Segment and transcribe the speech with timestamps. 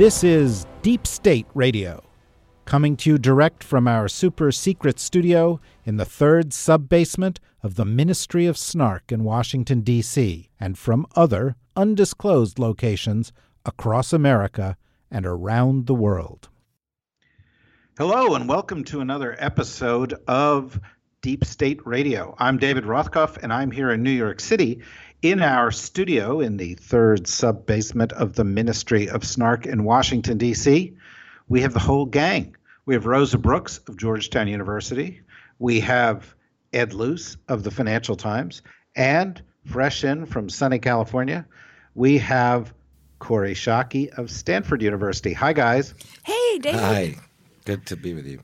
[0.00, 2.02] This is Deep State Radio,
[2.64, 7.74] coming to you direct from our super secret studio in the third sub basement of
[7.74, 13.30] the Ministry of Snark in Washington, D.C., and from other undisclosed locations
[13.66, 14.78] across America
[15.10, 16.48] and around the world.
[17.98, 20.80] Hello, and welcome to another episode of
[21.20, 22.34] Deep State Radio.
[22.38, 24.80] I'm David Rothkopf, and I'm here in New York City
[25.22, 30.38] in our studio in the third sub basement of the Ministry of Snark in Washington,
[30.38, 30.96] D.C.,
[31.48, 32.56] we have the whole gang.
[32.86, 35.20] We have Rosa Brooks of Georgetown University.
[35.58, 36.34] We have
[36.72, 38.62] Ed Luce of the Financial Times.
[38.96, 41.46] And fresh in from sunny California,
[41.94, 42.72] we have
[43.18, 45.32] Kori Schake of Stanford University.
[45.34, 45.94] Hi, guys.
[46.24, 46.80] Hey, David.
[46.80, 47.16] Hi.
[47.64, 48.40] Good to be with you.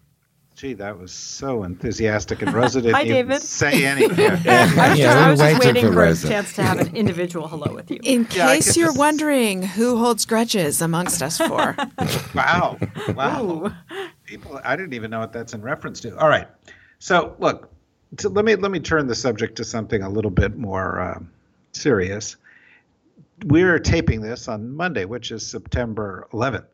[0.56, 3.42] Gee, that was so enthusiastic, and Rosa didn't Hi, even David.
[3.42, 4.18] say anything.
[4.26, 6.78] I was Yeah, just, I was just waiting waiting for for a chance to have
[6.80, 7.98] an individual hello with you.
[8.02, 11.76] In Yeah, case you're just- wondering who holds grudges amongst us four.
[12.34, 12.78] wow,
[13.14, 13.70] wow.
[14.24, 16.16] People, I didn't even know what that's in reference to.
[16.16, 16.48] All right,
[17.00, 17.70] so look,
[18.18, 21.30] so let me let me turn the subject to something a little bit more um,
[21.72, 22.36] serious.
[23.44, 26.64] We're taping this on Monday, which is September 11th.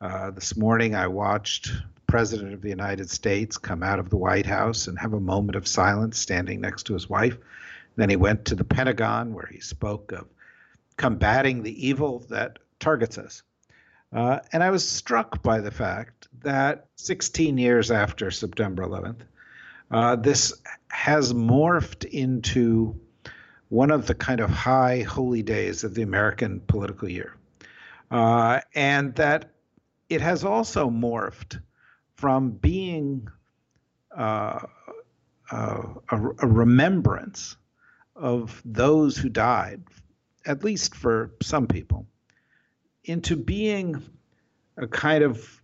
[0.00, 4.16] Uh, this morning, I watched the President of the United States come out of the
[4.16, 7.38] White House and have a moment of silence standing next to his wife.
[7.94, 10.26] Then he went to the Pentagon, where he spoke of
[10.96, 13.44] combating the evil that targets us.
[14.12, 19.20] Uh, and I was struck by the fact that 16 years after September 11th,
[19.92, 20.52] uh, this
[20.88, 22.98] has morphed into
[23.68, 27.36] one of the kind of high holy days of the American political year.
[28.10, 29.52] Uh, and that
[30.08, 31.60] it has also morphed
[32.20, 33.26] from being
[34.14, 34.60] uh,
[35.50, 37.56] uh, a, a remembrance
[38.14, 39.82] of those who died,
[40.44, 42.06] at least for some people,
[43.04, 44.02] into being
[44.76, 45.62] a kind of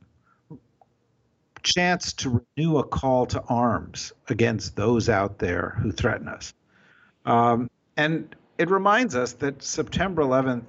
[1.63, 6.55] chance to renew a call to arms against those out there who threaten us.
[7.27, 7.69] Um,
[7.99, 10.65] and it reminds us that September 11th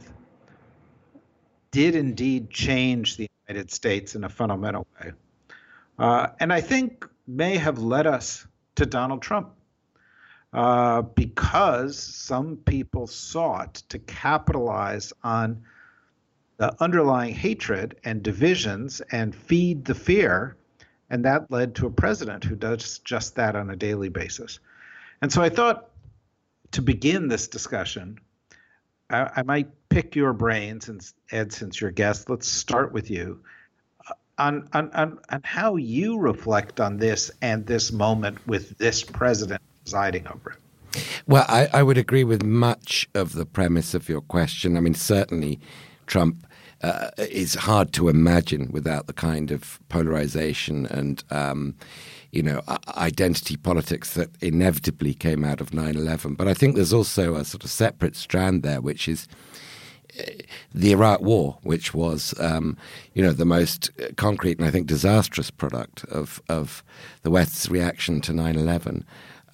[1.72, 5.14] did indeed change the United States in a fundamental way.
[5.98, 9.50] Uh, and I think may have led us to Donald Trump
[10.54, 15.64] uh, because some people sought to capitalize on
[16.58, 20.56] the underlying hatred and divisions and feed the fear.
[21.10, 24.60] And that led to a president who does just that on a daily basis.
[25.22, 25.90] And so I thought
[26.72, 28.20] to begin this discussion,
[29.10, 32.30] I, I might pick your brain, since Ed, since you're a guest.
[32.30, 33.42] Let's start with you
[34.38, 39.62] on, on, on, on how you reflect on this and this moment with this president
[39.84, 40.58] presiding over it.
[41.28, 44.78] Well, I, I would agree with much of the premise of your question.
[44.78, 45.60] I mean, certainly
[46.06, 46.46] Trump
[46.82, 51.76] uh, is hard to imagine without the kind of polarization and, um,
[52.32, 52.62] you know,
[52.96, 56.36] identity politics that inevitably came out of 9 11.
[56.36, 59.28] But I think there's also a sort of separate strand there, which is
[60.74, 62.78] the Iraq War, which was, um,
[63.14, 66.84] you know, the most concrete and I think disastrous product of of
[67.24, 69.04] the West's reaction to 9/11.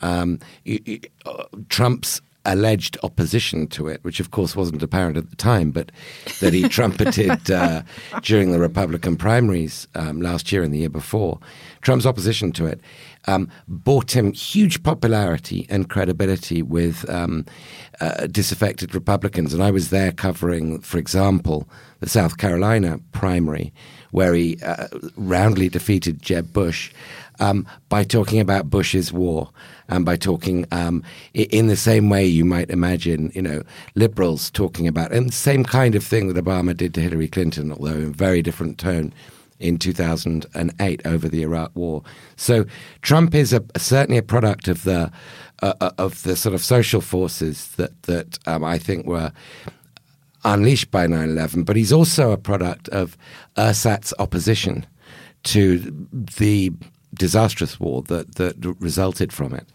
[0.01, 5.29] Um, y- y- uh, Trump's alleged opposition to it, which of course wasn't apparent at
[5.29, 5.91] the time, but
[6.39, 7.81] that he trumpeted uh,
[8.21, 11.39] during the Republican primaries um, last year and the year before,
[11.81, 12.81] Trump's opposition to it
[13.25, 17.45] um, bought him huge popularity and credibility with um,
[18.01, 19.53] uh, disaffected Republicans.
[19.53, 21.67] And I was there covering, for example,
[21.99, 23.73] the South Carolina primary,
[24.11, 26.91] where he uh, roundly defeated Jeb Bush
[27.39, 29.49] um, by talking about Bush's war
[29.89, 31.03] and by talking um,
[31.33, 33.63] in the same way you might imagine, you know,
[33.95, 37.71] liberals talking about, and the same kind of thing that Obama did to Hillary Clinton,
[37.71, 39.13] although in a very different tone
[39.59, 42.03] in 2008 over the Iraq War.
[42.35, 42.65] So
[43.01, 45.11] Trump is a, certainly a product of the
[45.61, 49.31] uh, uh, of the sort of social forces that that um, I think were
[50.43, 53.17] unleashed by 9/11, but he's also a product of
[53.57, 54.85] Ersatz opposition
[55.43, 55.79] to
[56.11, 56.71] the
[57.13, 59.67] disastrous war that that resulted from it.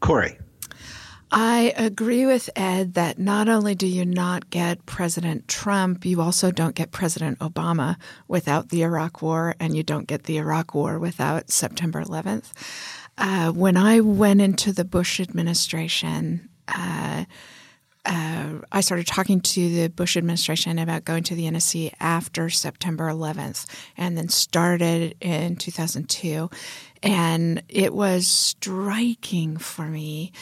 [0.00, 0.38] Kori.
[1.34, 6.50] I agree with Ed that not only do you not get President Trump, you also
[6.50, 7.96] don't get President Obama
[8.28, 12.52] without the Iraq War, and you don't get the Iraq War without September 11th.
[13.16, 17.24] Uh, when I went into the Bush administration, uh,
[18.04, 23.08] uh, I started talking to the Bush administration about going to the NSC after September
[23.08, 23.66] 11th,
[23.96, 26.50] and then started in 2002.
[27.02, 30.32] And it was striking for me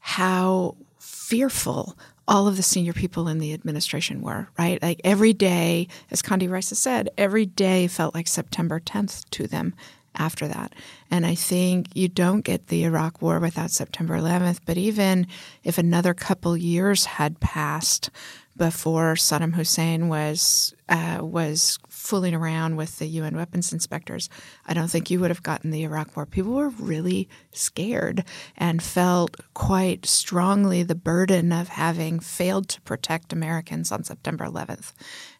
[0.00, 1.96] how fearful
[2.26, 4.82] all of the senior people in the administration were, right?
[4.82, 9.46] Like every day, as Condi Rice has said, every day felt like September 10th to
[9.46, 9.74] them
[10.16, 10.72] after that.
[11.10, 14.60] And I think you don't get the Iraq War without September 11th.
[14.64, 15.26] But even
[15.62, 18.10] if another couple years had passed
[18.56, 24.28] before Saddam Hussein was uh, was fooling around with the UN weapons inspectors,
[24.66, 26.26] I don't think you would have gotten the Iraq War.
[26.26, 28.24] People were really scared
[28.58, 34.92] and felt quite strongly the burden of having failed to protect Americans on September 11th.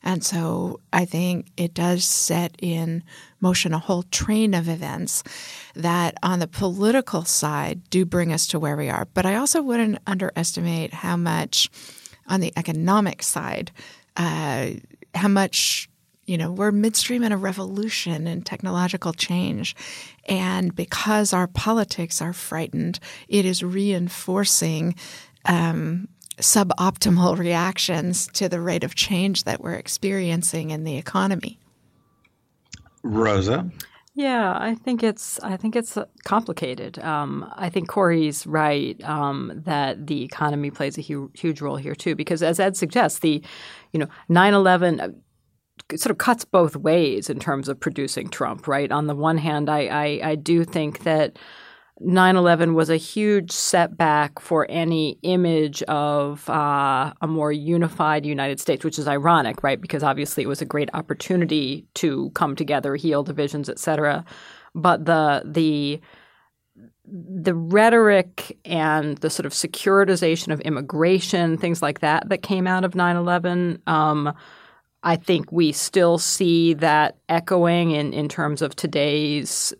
[0.02, 3.02] And so I think it does set in
[3.40, 5.22] motion a whole train of events
[5.74, 9.06] that on the political side do bring us to where we are.
[9.12, 11.68] But I also wouldn't underestimate how much
[12.26, 13.70] on the economic side,
[14.16, 14.70] uh,
[15.14, 15.90] how much
[16.26, 19.76] you know, we're midstream in a revolution and technological change.
[20.26, 22.98] And because our politics are frightened,
[23.28, 24.94] it is reinforcing
[25.44, 31.58] um, suboptimal reactions to the rate of change that we're experiencing in the economy.
[33.02, 33.70] Rosa?
[34.16, 37.00] Yeah, I think it's I think it's complicated.
[37.00, 41.96] Um, I think Kori's right um, that the economy plays a hu- huge role here
[41.96, 43.42] too, because as Ed suggests, the
[43.92, 45.16] you know 9/11
[45.96, 48.90] sort of cuts both ways in terms of producing Trump, right?
[48.90, 51.38] On the one hand, I, I, I do think that
[52.00, 58.58] 9 11 was a huge setback for any image of uh, a more unified United
[58.58, 59.80] States, which is ironic, right?
[59.80, 64.24] Because obviously it was a great opportunity to come together, heal divisions, et cetera.
[64.74, 66.00] But the, the,
[67.06, 72.84] the rhetoric and the sort of securitization of immigration, things like that, that came out
[72.84, 74.34] of 9 11, um,
[75.04, 79.72] I think we still see that echoing in, in terms of today's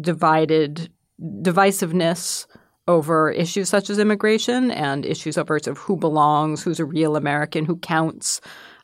[0.00, 0.90] divided
[1.22, 2.46] divisiveness
[2.88, 7.64] over issues such as immigration and issues over of who belongs, who's a real American,
[7.64, 8.40] who counts.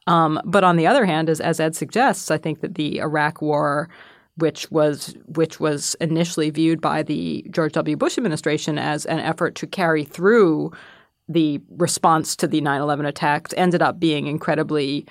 [0.06, 3.42] Um, but on the other hand, as, as Ed suggests, I think that the Iraq
[3.42, 3.88] War,
[4.36, 7.96] which was which was initially viewed by the George W.
[7.96, 10.70] Bush administration as an effort to carry through
[11.28, 15.06] the response to the 9/11 attacks, ended up being incredibly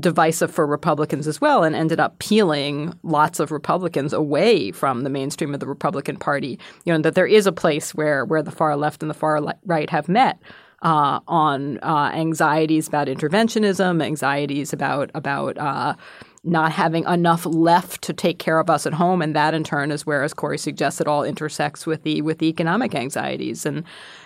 [0.00, 5.10] divisive for Republicans as well and ended up peeling lots of Republicans away from the
[5.10, 6.58] mainstream of the Republican Party.
[6.84, 9.40] You know, that there is a place where where the far left and the far
[9.64, 10.38] right have met.
[10.82, 15.94] Uh, on uh, anxieties about interventionism, anxieties about about uh,
[16.42, 19.90] not having enough left to take care of us at home, and that in turn
[19.90, 23.64] is where, as Kori suggests, it all intersects with the with the economic anxieties.
[23.64, 23.82] And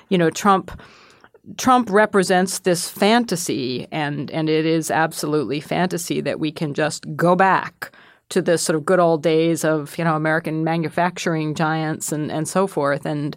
[0.08, 0.72] you know, Trump
[1.56, 7.34] Trump represents this fantasy, and and it is absolutely fantasy that we can just go
[7.34, 7.92] back
[8.30, 12.48] to the sort of good old days of you know American manufacturing giants and and
[12.48, 13.06] so forth.
[13.06, 13.36] And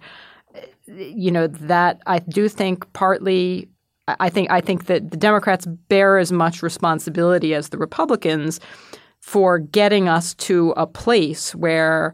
[0.87, 3.69] you know that I do think partly.
[4.07, 8.59] I think I think that the Democrats bear as much responsibility as the Republicans
[9.21, 12.13] for getting us to a place where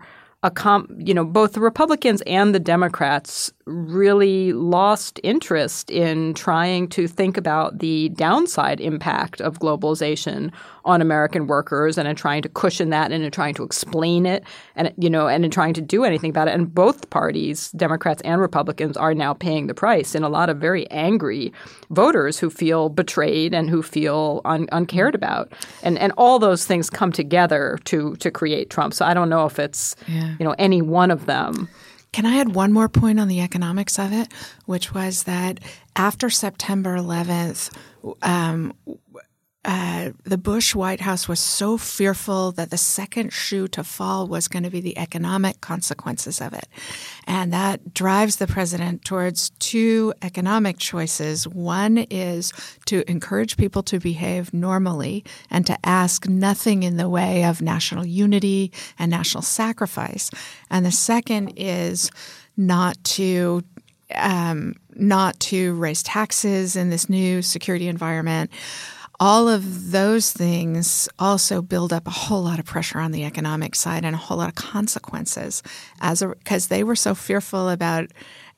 [0.98, 7.38] you know both the Republicans and the Democrats really lost interest in trying to think
[7.38, 10.52] about the downside impact of globalization
[10.88, 14.44] on American workers and in trying to cushion that and in trying to explain it
[14.76, 16.54] and you know and in trying to do anything about it.
[16.54, 20.16] And both parties Democrats and Republicans are now paying the price.
[20.16, 21.54] In a lot of very angry
[21.90, 25.52] voters who feel betrayed and who feel un- uncared about.
[25.84, 28.94] And and all those things come together to to create Trump.
[28.94, 30.36] So I don't know if it's yeah.
[30.40, 31.68] you know any one of them.
[32.14, 34.32] Can I add one more point on the economics of it,
[34.66, 35.60] which was that
[35.96, 37.76] after September 11th,
[38.22, 38.74] um,
[39.66, 44.48] uh, the Bush White House was so fearful that the second shoe to fall was
[44.48, 46.68] going to be the economic consequences of it.
[47.26, 51.48] And that drives the president towards two economic choices.
[51.48, 52.54] One is
[52.86, 58.06] to encourage people to behave normally and to ask nothing in the way of national
[58.06, 60.32] unity and national sacrifice.
[60.70, 62.10] And the second is
[62.56, 63.64] not to
[64.16, 68.50] um, not to raise taxes in this new security environment
[69.20, 73.76] all of those things also build up a whole lot of pressure on the economic
[73.76, 75.64] side and a whole lot of consequences
[76.00, 78.12] as because they were so fearful about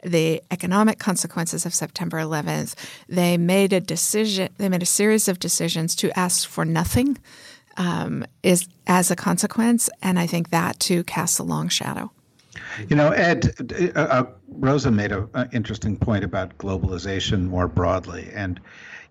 [0.03, 2.75] the economic consequences of September 11th.
[3.07, 4.49] They made a decision.
[4.57, 7.17] They made a series of decisions to ask for nothing.
[7.77, 12.11] Um, is as a consequence, and I think that too casts a long shadow.
[12.89, 13.53] You know, Ed,
[13.95, 18.29] uh, uh, Rosa made an interesting point about globalization more broadly.
[18.33, 18.59] And,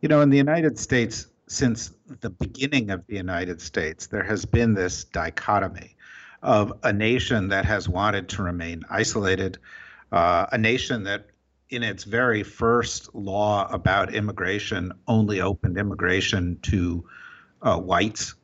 [0.02, 4.44] you know, in the United States, since the beginning of the United States, there has
[4.44, 5.96] been this dichotomy
[6.42, 9.58] of a nation that has wanted to remain isolated,
[10.12, 11.26] uh, a nation that,
[11.70, 17.04] in its very first law about immigration, only opened immigration to
[17.62, 18.34] uh, whites,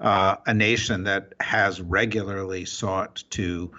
[0.00, 3.70] uh, a nation that has regularly sought to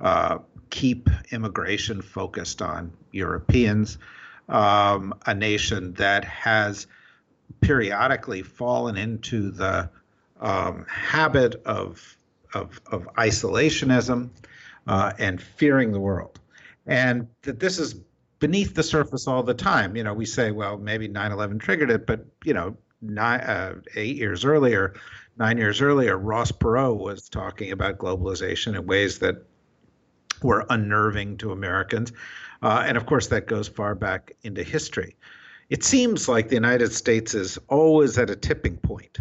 [0.00, 0.38] uh,
[0.70, 3.98] keep immigration focused on Europeans,
[4.48, 6.86] um, a nation that has
[7.60, 9.90] periodically fallen into the
[10.40, 12.16] um, habit of,
[12.54, 14.30] of, of isolationism
[14.86, 16.38] uh, and fearing the world.
[16.86, 17.94] And that this is
[18.38, 19.96] beneath the surface all the time.
[19.96, 23.74] You know, we say, well, maybe 9 11 triggered it, but, you know, nine, uh,
[23.94, 24.94] eight years earlier,
[25.38, 29.44] nine years earlier, Ross Perot was talking about globalization in ways that
[30.42, 32.12] were unnerving to Americans.
[32.62, 35.16] Uh, and of course, that goes far back into history
[35.70, 39.18] it seems like the United States is always at a tipping point.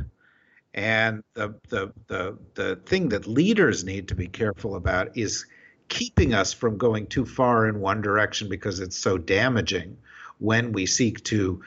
[0.73, 5.45] And the, the, the, the thing that leaders need to be careful about is
[5.89, 9.97] keeping us from going too far in one direction because it's so damaging
[10.39, 11.61] when we seek to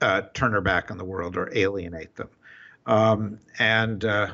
[0.00, 2.28] uh, turn our back on the world or alienate them.
[2.86, 4.32] Um, and uh,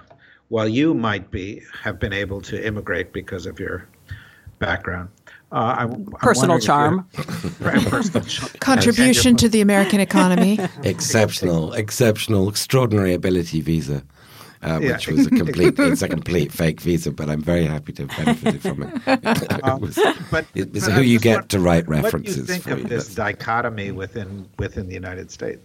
[0.48, 3.88] while you might be have been able to immigrate because of your
[4.58, 5.10] background,
[5.52, 7.08] uh, I, personal charm.
[7.60, 8.24] personal
[8.60, 10.58] Contribution to the American economy.
[10.82, 14.04] exceptional, exceptional, extraordinary ability visa.
[14.60, 14.94] Uh, yeah.
[14.94, 18.24] which was a complete it's a complete fake visa, but I'm very happy to have
[18.24, 18.92] benefited from it.
[19.06, 19.94] it was,
[20.32, 22.38] but, it's but who you get what, to write references.
[22.38, 25.60] What do you think of you, this dichotomy within within the United States?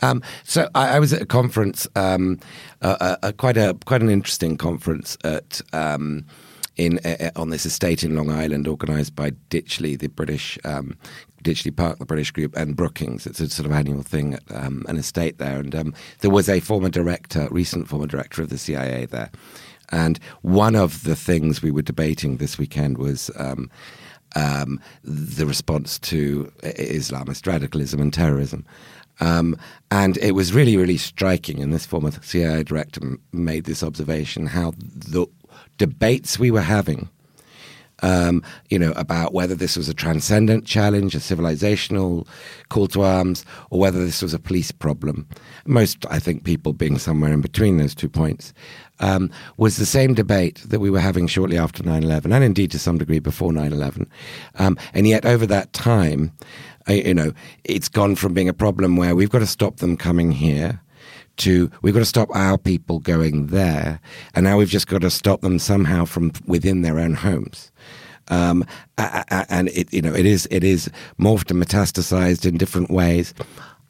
[0.00, 2.40] Um, so I, I, was at a conference, um,
[2.80, 5.60] uh, uh, quite a quite an interesting conference at.
[6.78, 10.96] In uh, on this estate in Long Island, organised by Ditchley, the British um,
[11.42, 13.26] Ditchley Park, the British group, and Brookings.
[13.26, 16.48] It's a sort of annual thing at um, an estate there, and um, there was
[16.48, 19.30] a former director, recent former director of the CIA there,
[19.90, 23.30] and one of the things we were debating this weekend was.
[23.36, 23.70] Um,
[24.36, 28.66] um, the response to Islamist radicalism and terrorism.
[29.20, 29.56] Um,
[29.90, 31.62] and it was really, really striking.
[31.62, 33.00] And this former CIA director
[33.32, 35.26] made this observation how the
[35.78, 37.08] debates we were having,
[38.02, 42.26] um, you know, about whether this was a transcendent challenge, a civilizational
[42.68, 45.26] call to arms, or whether this was a police problem.
[45.66, 48.52] Most, I think, people being somewhere in between those two points,
[49.00, 52.70] um, was the same debate that we were having shortly after 9 11, and indeed
[52.72, 54.08] to some degree before 9 11.
[54.56, 56.32] Um, and yet, over that time,
[56.88, 57.32] you know,
[57.64, 60.80] it's gone from being a problem where we've got to stop them coming here
[61.38, 64.00] to we've got to stop our people going there,
[64.34, 67.72] and now we've just got to stop them somehow from within their own homes.
[68.28, 68.64] Um,
[68.98, 73.34] and it, you know, it is it is morphed and metastasized in different ways.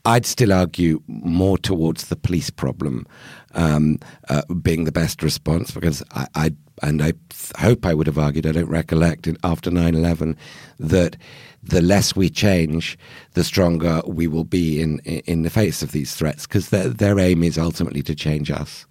[0.04, 3.06] I'd still argue more towards the police problem
[3.54, 6.52] um, uh, being the best response because I, I
[6.82, 7.12] and I
[7.58, 10.36] hope I would have argued, I don't recollect, in, after 9 11,
[10.78, 11.16] that
[11.62, 12.98] the less we change,
[13.32, 17.18] the stronger we will be in in the face of these threats, because their their
[17.18, 18.86] aim is ultimately to change us,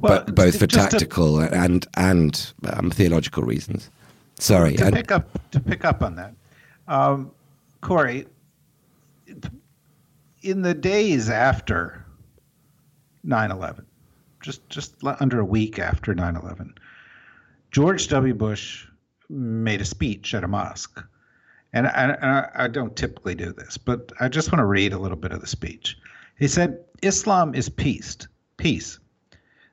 [0.00, 3.90] well, but both for tactical a, and and um, theological reasons.
[4.38, 6.34] Sorry, to pick up to pick up on that,
[6.88, 7.30] um,
[7.80, 8.26] Kori.
[10.42, 12.04] In the days after
[13.26, 13.84] 9/11,
[14.40, 16.72] just just under a week after 9/11,
[17.70, 18.34] George W.
[18.34, 18.86] Bush
[19.28, 21.02] made a speech at a mosque
[21.72, 25.16] and I, I, don't typically do this, but I just want to read a little
[25.16, 25.98] bit of the speech.
[26.38, 28.16] He said, Islam is peace.
[28.56, 28.98] Peace.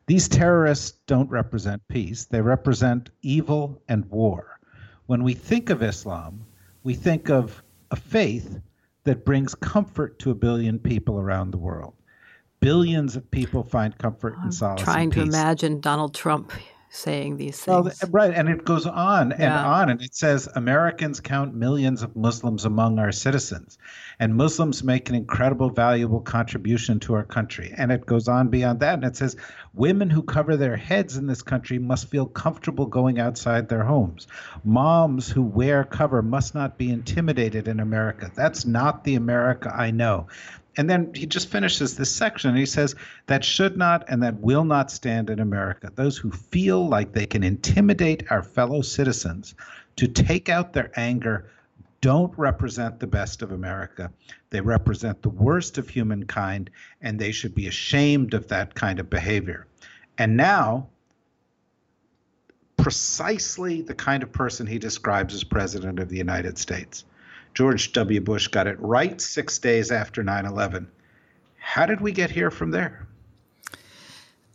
[0.08, 4.60] These terrorists don't represent peace, they represent evil and war.
[5.08, 6.46] When we think of Islam,
[6.84, 8.60] we think of a faith
[9.06, 11.96] that brings comfort to a billion people around the world.
[12.66, 14.82] Billions of people find comfort I'm in solace.
[14.82, 16.52] Trying to imagine Donald Trump
[16.90, 18.02] saying these things.
[18.02, 19.68] Well, right, and it goes on and yeah.
[19.68, 23.78] on, and it says Americans count millions of Muslims among our citizens,
[24.20, 27.72] and Muslims make an incredible, valuable contribution to our country.
[27.78, 29.36] And it goes on beyond that, and it says
[29.76, 34.26] women who cover their heads in this country must feel comfortable going outside their homes.
[34.64, 38.32] Moms who wear cover must not be intimidated in America.
[38.34, 40.26] That's not the America I know
[40.78, 42.96] and then he just finishes this section and he says
[43.28, 45.92] that should not and that will not stand in America.
[45.96, 49.56] Those who feel like they can intimidate our fellow citizens
[49.96, 51.50] to take out their anger
[52.02, 54.12] don't represent the best of America.
[54.52, 56.70] They represent the worst of humankind,
[57.02, 59.66] and they should be ashamed of that kind of behavior.
[60.20, 60.88] And now,
[62.78, 67.06] precisely the kind of person he describes as President of the United States.
[67.56, 68.20] George W.
[68.20, 70.88] Bush got it right six days after 9 11.
[71.58, 73.08] How did we get here from there?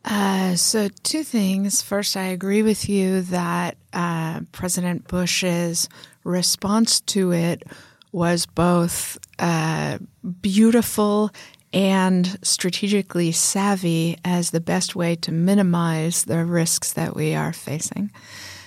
[0.04, 1.82] Uh, so, two things.
[1.82, 5.88] First, I agree with you that uh, President Bush's
[6.24, 7.64] response to it
[8.12, 9.98] was both uh,
[10.40, 11.30] beautiful
[11.72, 18.10] and strategically savvy as the best way to minimize the risks that we are facing.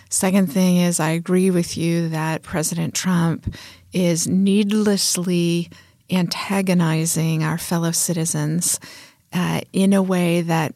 [0.10, 3.56] Second thing is, I agree with you that President Trump
[3.94, 5.70] is needlessly
[6.10, 8.80] antagonizing our fellow citizens
[9.32, 10.74] uh, in a way that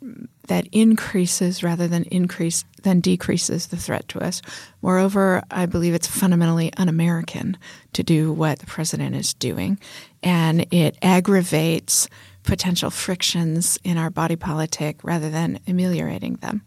[0.48, 4.42] that increases rather than increase than decreases the threat to us.
[4.82, 7.58] Moreover, I believe it's fundamentally un-American
[7.94, 9.78] to do what the president is doing,
[10.24, 12.08] and it aggravates
[12.44, 16.62] potential frictions in our body politic rather than ameliorating them.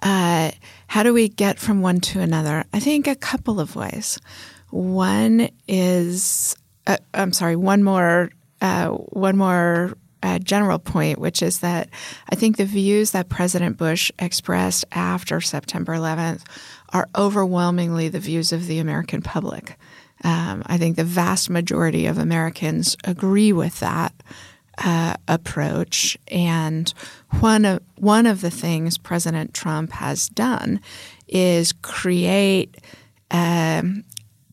[0.00, 0.52] Uh,
[0.86, 2.64] how do we get from one to another?
[2.72, 4.18] I think a couple of ways.
[4.72, 11.60] One is, uh, I'm sorry, one more, uh, one more uh, general point, which is
[11.60, 11.90] that
[12.30, 16.42] I think the views that President Bush expressed after September 11th
[16.90, 19.76] are overwhelmingly the views of the American public.
[20.24, 24.14] Um, I think the vast majority of Americans agree with that
[24.78, 26.16] uh, approach.
[26.28, 26.92] And
[27.40, 30.80] one of one of the things President Trump has done
[31.28, 32.76] is create
[33.30, 34.04] um,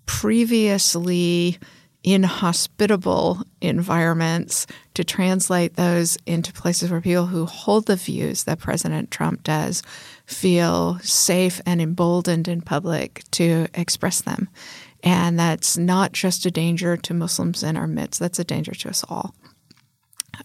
[0.10, 1.60] previously
[2.04, 9.12] inhospitable environments to translate those into places where people who hold the views that President
[9.12, 9.84] Trump does
[10.26, 14.50] feel safe and emboldened in public to express them.
[15.04, 18.90] And that's not just a danger to Muslims in our midst, that's a danger to
[18.90, 19.36] us all.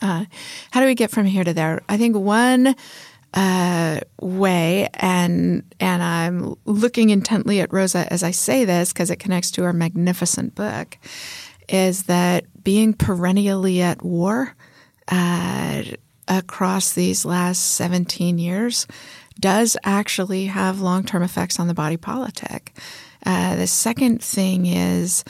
[0.02, 0.26] Uh,
[0.72, 1.80] how do we get from here to there?
[1.88, 2.76] I think one
[3.34, 9.18] uh, way, and and I'm looking intently at Rosa as I say this because it
[9.18, 10.96] connects to her magnificent book,
[11.68, 14.54] is that being perennially at war
[15.08, 15.82] uh,
[16.28, 18.86] across these last 17 years
[19.40, 22.72] does actually have long term effects on the body politic.
[23.26, 25.24] Uh, the second thing is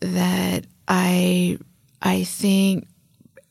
[0.00, 1.58] that I
[2.02, 2.86] I think,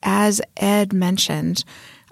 [0.03, 1.63] as Ed mentioned,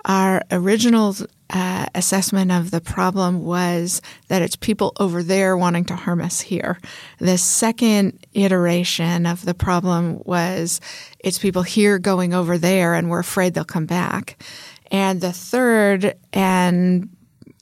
[0.06, 1.16] our original
[1.54, 6.42] uh, assessment of the problem was that it's people over there wanting to harm us
[6.42, 6.80] here.
[7.20, 10.82] The second iteration of the problem was
[11.20, 14.42] it's people here going over there and we're afraid they'll come back.
[14.90, 17.10] And the third, and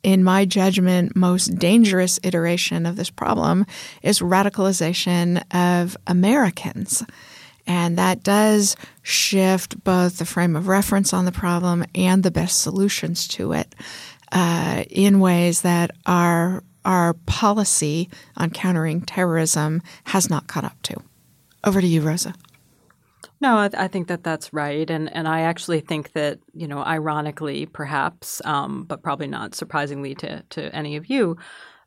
[0.04, 3.66] in my judgment, most dangerous iteration of this problem
[4.02, 7.04] is radicalization of Americans.
[7.68, 12.62] And that does shift both the frame of reference on the problem and the best
[12.62, 13.76] solutions to it
[14.32, 20.96] uh, in ways that our, our policy on countering terrorism has not caught up to.
[21.64, 22.34] Over to you, Rosa.
[23.40, 26.84] No, I, I, think that that's right, and and I actually think that you know,
[26.84, 31.38] ironically, perhaps, um, but probably not surprisingly to to any of you,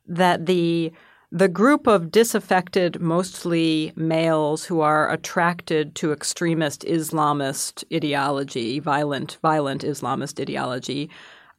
[0.07, 0.91] that the
[1.35, 9.81] the group of disaffected, mostly males who are attracted to extremist Islamist ideology, violent, violent
[9.83, 11.09] Islamist ideology,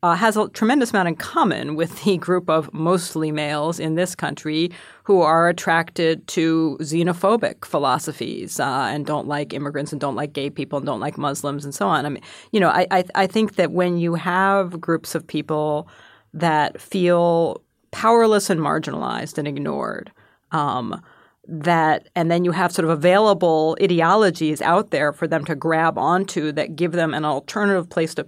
[0.02, 4.14] uh, has a tremendous amount in common with the group of mostly males in this
[4.14, 4.70] country
[5.04, 10.48] who are attracted to xenophobic philosophies uh, and don't like immigrants and don't like gay
[10.48, 12.06] people and don't like Muslims and so on.
[12.06, 15.86] I mean, you know, I, I, I think that when you have groups of people
[16.32, 20.12] that feel powerless and marginalized and ignored.
[20.52, 21.02] Um,
[21.48, 25.96] that and then you have sort of available ideologies out there for them to grab
[25.96, 28.26] onto that give them an alternative place to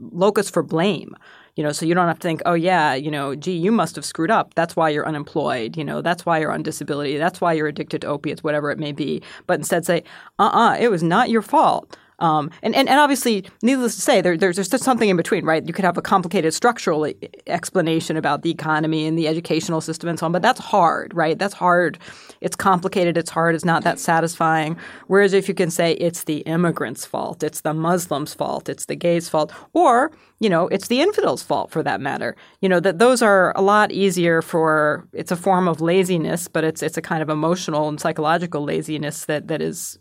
[0.00, 1.14] locus for blame.
[1.56, 3.96] You know so you don't have to think oh yeah you know gee you must
[3.96, 4.54] have screwed up.
[4.54, 5.76] That's why you're unemployed.
[5.76, 7.16] You know that's why you're on disability.
[7.16, 9.22] That's why you're addicted to opiates whatever it may be.
[9.46, 10.04] But instead say
[10.38, 14.36] uh-uh it was not your fault um, and, and, and obviously, needless to say, there,
[14.36, 15.64] there's, there's something in between, right?
[15.66, 17.10] You could have a complicated structural
[17.46, 21.38] explanation about the economy and the educational system and so on, but that's hard, right?
[21.38, 21.98] That's hard.
[22.40, 23.16] It's complicated.
[23.16, 23.54] It's hard.
[23.54, 24.76] It's not that satisfying.
[25.06, 28.96] Whereas if you can say it's the immigrants' fault, it's the Muslims' fault, it's the
[28.96, 32.36] gays' fault, or you know, it's the infidels' fault for that matter.
[32.60, 36.64] You know, that those are a lot easier for it's a form of laziness, but
[36.64, 39.98] it's it's a kind of emotional and psychological laziness that that is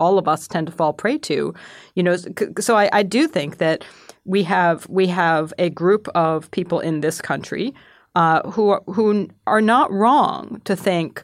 [0.00, 1.54] all of us tend to fall prey to.
[1.94, 2.16] You know,
[2.58, 3.84] so I, I do think that
[4.24, 7.74] we have we have a group of people in this country
[8.16, 11.22] uh, who are, who are not wrong to think,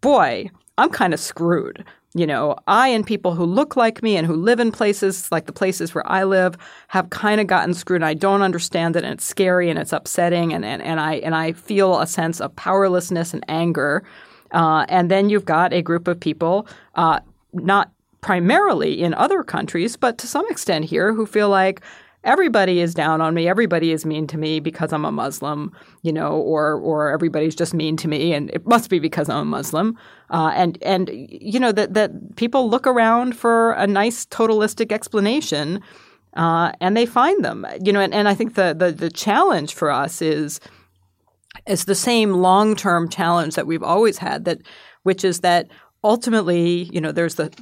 [0.00, 1.84] boy, I'm kind of screwed.
[2.14, 5.44] You know, I and people who look like me and who live in places like
[5.44, 6.56] the places where I live
[6.88, 8.00] have kind of gotten screwed.
[8.00, 11.16] And I don't understand it, and it's scary and it's upsetting, and, and, and I
[11.16, 14.02] and I feel a sense of powerlessness and anger.
[14.52, 17.20] Uh, and then you've got a group of people, uh,
[17.52, 21.80] not primarily in other countries, but to some extent here, who feel like
[22.24, 26.12] everybody is down on me, everybody is mean to me because I'm a Muslim, you
[26.12, 29.44] know, or or everybody's just mean to me, and it must be because I'm a
[29.44, 29.96] Muslim.
[30.30, 35.80] Uh, and and you know that that people look around for a nice totalistic explanation,
[36.36, 37.66] uh, and they find them.
[37.82, 40.60] You know, and, and I think the, the the challenge for us is
[41.66, 44.58] is the same long term challenge that we've always had that,
[45.02, 45.68] which is that
[46.04, 47.52] ultimately, you know, there's the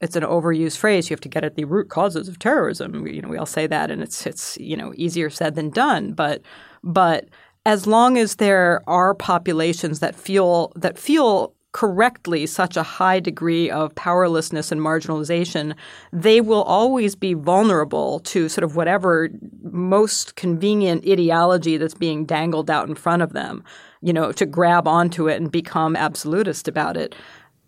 [0.00, 1.10] it's an overused phrase.
[1.10, 3.02] You have to get at the root causes of terrorism.
[3.02, 5.70] We, you know, we all say that, and it's it's you know easier said than
[5.70, 6.12] done.
[6.12, 6.42] But
[6.84, 7.28] but
[7.66, 13.70] as long as there are populations that feel that feel correctly such a high degree
[13.70, 15.74] of powerlessness and marginalization,
[16.12, 19.28] they will always be vulnerable to sort of whatever
[19.62, 23.62] most convenient ideology that's being dangled out in front of them,
[24.00, 27.14] you know, to grab onto it and become absolutist about it.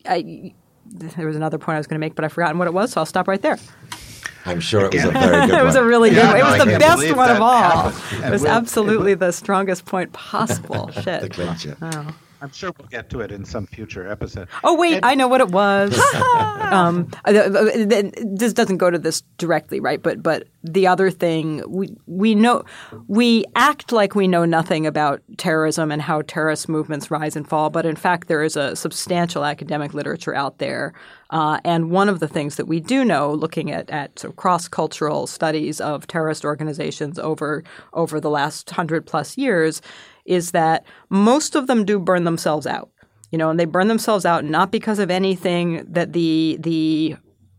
[0.06, 0.54] I,
[0.86, 2.92] there was another point I was going to make, but I've forgotten what it was,
[2.92, 3.58] so I'll stop right there.
[4.46, 5.60] I'm sure it was a very good one.
[5.60, 6.60] it was a really Yeah, good no, one.
[6.60, 7.90] It was the best one of all.
[7.90, 8.24] happened.
[8.24, 10.86] It was we'll- absolutely the strongest point possible.
[10.94, 11.32] the Shit.
[11.32, 11.76] clincher.
[11.82, 12.14] Oh.
[12.42, 14.48] I'm sure we'll get to it in some future episode.
[14.64, 15.98] Oh wait, And- I know what it was.
[16.60, 17.32] um, uh,
[18.22, 20.02] this doesn't go to this directly, right?
[20.02, 22.64] But but the other thing we we know
[23.08, 27.70] we act like we know nothing about terrorism and how terrorist movements rise and fall,
[27.70, 30.92] but in fact there is a substantial academic literature out there.
[31.30, 34.36] Uh, and one of the things that we do know, looking at, at sort of
[34.36, 39.80] cross cultural studies of terrorist organizations over over the last hundred plus years,
[40.30, 42.90] is that most of them do burn themselves out
[43.30, 47.16] you know, and they burn themselves out not because of anything that the the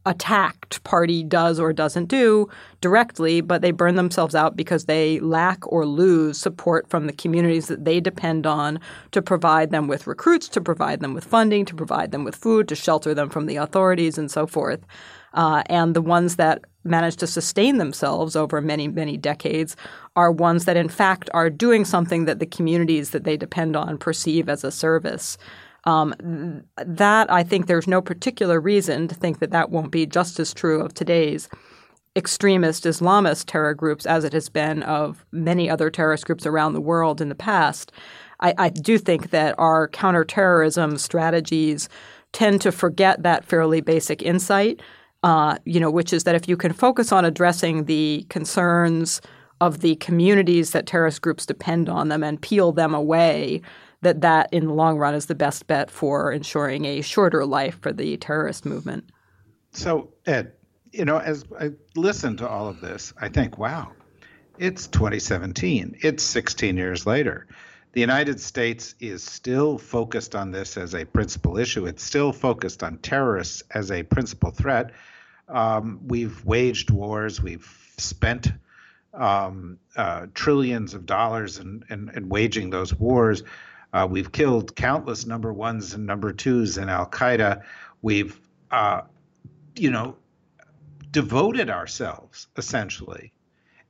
[0.07, 2.49] attacked party does or doesn't do
[2.81, 7.67] directly, but they burn themselves out because they lack or lose support from the communities
[7.67, 8.79] that they depend on
[9.11, 12.67] to provide them with recruits, to provide them with funding, to provide them with food,
[12.67, 14.79] to shelter them from the authorities, and so forth.
[15.33, 19.75] Uh, and the ones that manage to sustain themselves over many, many decades
[20.15, 23.97] are ones that, in fact, are doing something that the communities that they depend on
[23.97, 25.37] perceive as a service.
[25.85, 30.39] Um, that I think there's no particular reason to think that that won't be just
[30.39, 31.49] as true of today's
[32.15, 36.81] extremist Islamist terror groups as it has been of many other terrorist groups around the
[36.81, 37.91] world in the past.
[38.41, 41.87] I, I do think that our counterterrorism strategies
[42.33, 44.81] tend to forget that fairly basic insight,
[45.23, 49.21] uh, you know, which is that if you can focus on addressing the concerns
[49.59, 53.61] of the communities that terrorist groups depend on them and peel them away,
[54.01, 57.79] that that in the long run is the best bet for ensuring a shorter life
[57.81, 59.03] for the terrorist movement.
[59.71, 60.53] So, Ed,
[60.91, 63.91] you know, as I listen to all of this, I think, wow,
[64.57, 65.97] it's 2017.
[66.01, 67.47] It's 16 years later.
[67.93, 71.85] The United States is still focused on this as a principal issue.
[71.85, 74.91] It's still focused on terrorists as a principal threat.
[75.51, 77.41] Um, we've waged wars.
[77.41, 78.51] We've spent
[79.13, 83.43] um, uh, trillions of dollars in, in, in waging those wars.
[83.93, 87.63] Uh, we've killed countless number ones and number twos in Al Qaeda.
[88.01, 88.39] We've,
[88.71, 89.01] uh,
[89.75, 90.15] you know,
[91.11, 93.33] devoted ourselves essentially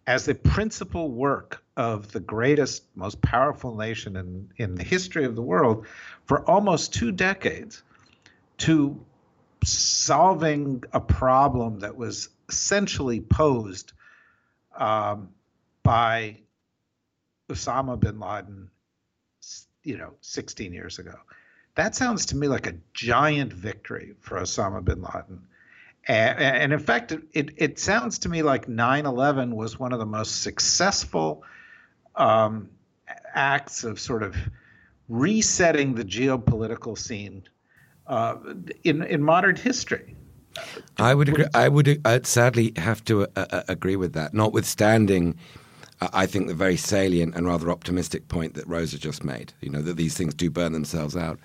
[0.07, 5.35] as the principal work of the greatest, most powerful nation in, in the history of
[5.35, 5.85] the world
[6.25, 7.83] for almost two decades
[8.57, 8.99] to
[9.63, 13.93] solving a problem that was essentially posed
[14.75, 15.29] um,
[15.83, 16.37] by
[17.49, 18.69] Osama bin Laden,
[19.83, 21.15] you know, 16 years ago.
[21.75, 25.41] That sounds to me like a giant victory for Osama bin Laden.
[26.07, 29.99] And, and in fact, it, it sounds to me like 9 11 was one of
[29.99, 31.43] the most successful
[32.15, 32.69] um,
[33.33, 34.35] acts of sort of
[35.07, 37.43] resetting the geopolitical scene
[38.11, 38.35] uh,
[38.83, 40.15] in, in modern history.
[40.97, 41.45] I would agree.
[41.53, 44.33] I would uh, sadly have to uh, uh, agree with that.
[44.33, 45.37] Notwithstanding,
[46.01, 49.53] uh, I think the very salient and rather optimistic point that Rosa just made.
[49.61, 51.39] You know that these things do burn themselves out.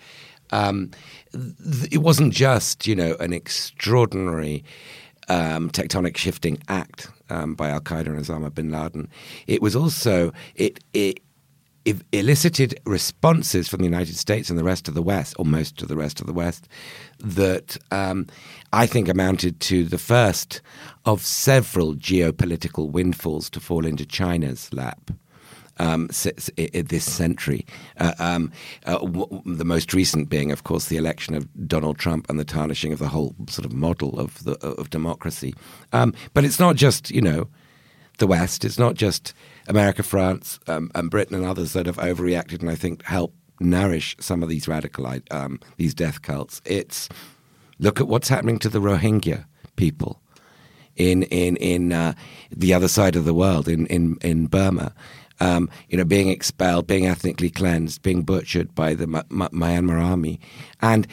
[0.50, 0.90] Um,
[1.32, 4.64] th- it wasn't just you know an extraordinary
[5.28, 9.08] um, tectonic shifting act um, by Al Qaeda and Osama bin Laden.
[9.46, 11.20] It was also it it
[12.12, 15.88] elicited responses from the United States and the rest of the West, or most of
[15.88, 16.68] the rest of the West,
[17.18, 18.26] that um,
[18.72, 20.60] I think amounted to the first
[21.04, 25.10] of several geopolitical windfalls to fall into China's lap.
[25.78, 27.66] um, this century.
[27.98, 28.52] Uh, um,
[28.86, 32.44] uh, w- the most recent being, of course, the election of Donald Trump and the
[32.44, 35.54] tarnishing of the whole sort of model of the of democracy.
[35.92, 37.48] Um, but it's not just you know
[38.18, 38.64] the West.
[38.64, 39.34] It's not just
[39.68, 44.16] America, France, um, and Britain and others that have overreacted and I think help nourish
[44.20, 46.60] some of these radical um, these death cults.
[46.64, 47.08] It's
[47.78, 50.20] look at what's happening to the Rohingya people
[50.96, 52.14] in in in uh,
[52.50, 54.94] the other side of the world in in in Burma.
[55.38, 60.40] Um, you know, being expelled, being ethnically cleansed, being butchered by the Myanmar army,
[60.80, 61.06] and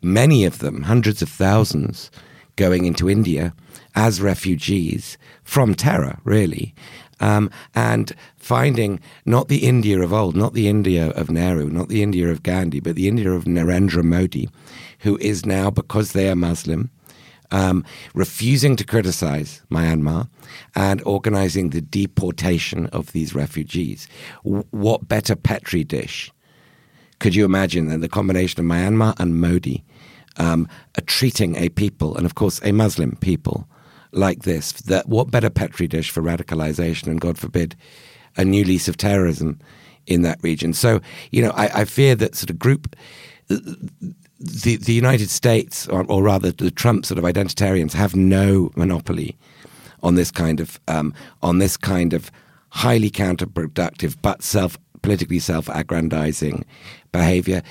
[0.00, 2.12] many of them, hundreds of thousands,
[2.54, 3.52] going into India
[3.96, 6.72] as refugees from terror, really,
[7.20, 12.02] um, and finding not the India of old, not the India of Nehru, not the
[12.02, 14.48] India of Gandhi, but the India of Narendra Modi,
[15.00, 16.90] who is now, because they are Muslim,
[17.50, 20.28] um, refusing to criticize Myanmar
[20.74, 24.06] and organizing the deportation of these refugees.
[24.44, 26.30] W- what better Petri dish
[27.20, 29.84] could you imagine than the combination of Myanmar and Modi
[30.36, 30.68] um,
[31.06, 33.68] treating a people, and of course a Muslim people,
[34.12, 34.72] like this?
[34.72, 37.76] That what better Petri dish for radicalization and, God forbid,
[38.36, 39.58] a new lease of terrorism
[40.06, 40.72] in that region?
[40.72, 42.96] So, you know, I, I fear that sort of group
[44.40, 49.36] the, the United States, or, or, rather the Trump sort of identitarians, have no monopoly
[50.02, 52.30] on this kind of um, on this kind of
[52.70, 56.64] highly counterproductive but self politically self-aggrandizing
[57.12, 57.62] behavior.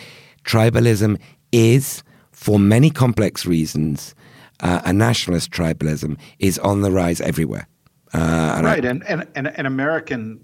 [0.43, 1.19] Tribalism
[1.51, 4.15] is, for many complex reasons,
[4.59, 7.67] uh, a nationalist tribalism is on the rise everywhere.
[8.13, 10.43] Uh, and right, I, and, and, and and American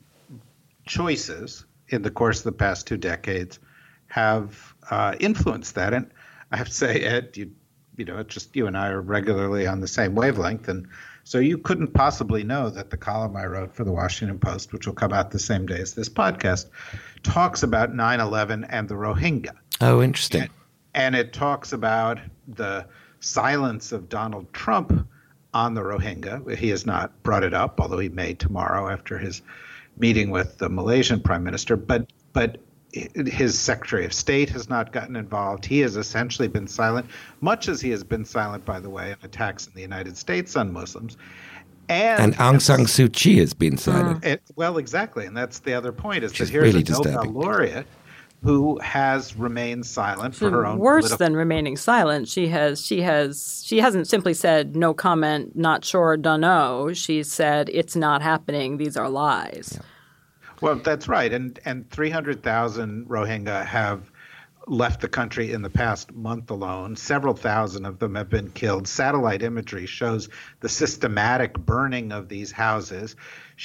[0.85, 3.59] choices in the course of the past two decades
[4.07, 5.93] have uh, influenced that.
[5.93, 6.09] And
[6.51, 7.51] I have to say, Ed, you
[7.95, 10.87] you know, it's just you and I are regularly on the same wavelength, and
[11.23, 14.87] so you couldn't possibly know that the column I wrote for the Washington Post, which
[14.87, 16.65] will come out the same day as this podcast,
[17.21, 19.51] talks about 9/11 and the Rohingya.
[19.79, 20.41] Oh, interesting.
[20.41, 20.51] And,
[20.95, 22.85] and it talks about the
[23.23, 25.07] silence of Donald Trump
[25.53, 26.55] on the Rohingya.
[26.55, 29.41] He has not brought it up, although he may tomorrow after his
[29.97, 31.75] meeting with the Malaysian prime minister.
[31.75, 32.57] But but
[32.91, 35.65] his Secretary of State has not gotten involved.
[35.65, 37.07] He has essentially been silent,
[37.41, 40.55] much as he has been silent, by the way, in attacks in the United States
[40.55, 41.17] on Muslims.
[41.89, 44.23] And, and Aung San Suu Kyi has been silent.
[44.23, 47.25] It, well, exactly, and that's the other point: is Which that here's really a Nobel
[47.25, 47.87] laureate
[48.43, 50.77] who has remained silent for her own.
[50.77, 55.55] Worse political- than remaining silent, she has she has she hasn't simply said no comment,
[55.55, 56.91] not sure, don't know.
[56.93, 58.77] She said it's not happening.
[58.77, 59.73] These are lies.
[59.75, 59.85] Yeah.
[60.61, 64.11] Well, that's right, and and three hundred thousand Rohingya have
[64.67, 66.95] left the country in the past month alone.
[66.95, 68.87] Several thousand of them have been killed.
[68.87, 70.29] Satellite imagery shows
[70.61, 73.15] the systematic burning of these houses.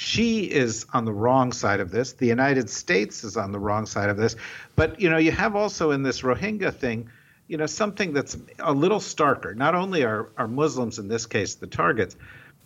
[0.01, 2.13] She is on the wrong side of this.
[2.13, 4.37] The United States is on the wrong side of this.
[4.77, 7.09] But you know, you have also in this Rohingya thing,
[7.49, 9.53] you know, something that's a little starker.
[9.53, 12.15] Not only are, are Muslims in this case the targets,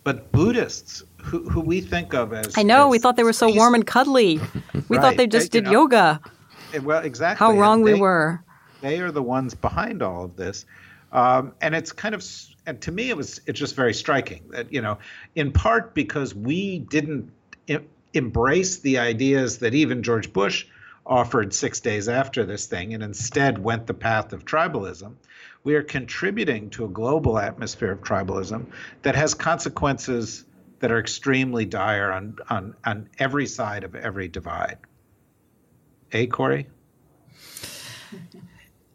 [0.04, 3.32] but Buddhists, who, who we think of as I know as we thought they were
[3.32, 4.38] so warm and cuddly.
[4.88, 5.02] We right.
[5.02, 6.20] thought they just they, did know, yoga.
[6.72, 7.44] Eh, well, exactly.
[7.44, 8.44] How wrong they, we were.
[8.80, 10.66] They are the ones behind all of this,
[11.10, 12.22] um, and it's kind of
[12.66, 14.98] and to me it was it's just very striking that you know
[15.34, 17.30] in part because we didn't
[17.68, 17.80] I-
[18.12, 20.66] embrace the ideas that even George Bush
[21.06, 25.14] offered six days after this thing, and instead went the path of tribalism
[25.64, 28.66] we are contributing to a global atmosphere of tribalism
[29.02, 30.44] that has consequences
[30.80, 34.76] that are extremely dire on, on, on every side of every divide.
[36.12, 36.68] Eh, hey, Kori?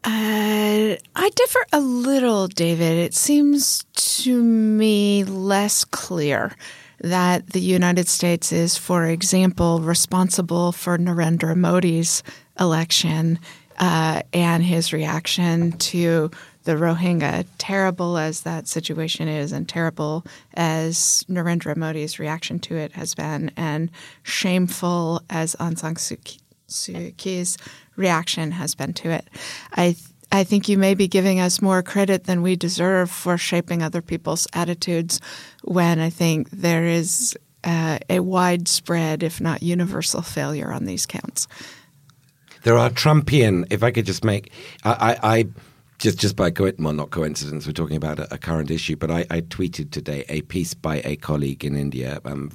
[0.02, 2.98] Uh, I differ a little, David.
[2.98, 6.56] It seems to me less clear
[7.02, 12.22] that the United States is, for example, responsible for Narendra Modi's
[12.58, 13.38] election
[13.78, 16.30] uh, and his reaction to
[16.64, 22.92] the Rohingya, terrible as that situation is, and terrible as Narendra Modi's reaction to it
[22.92, 23.90] has been, and
[24.22, 26.38] shameful as Aung San Suu
[27.16, 27.58] Kyi's
[27.96, 29.28] reaction has been to it.
[29.76, 29.96] I
[30.32, 34.00] I think you may be giving us more credit than we deserve for shaping other
[34.00, 35.20] people's attitudes
[35.64, 41.48] when I think there is uh, a widespread, if not universal, failure on these counts.
[42.62, 44.52] There are Trumpian, if I could just make,
[44.84, 45.46] I, I, I
[45.98, 48.96] just just by co- well, not coincidence, we're talking about a, a current issue.
[48.96, 52.52] But I, I, tweeted today a piece by a colleague in India, um,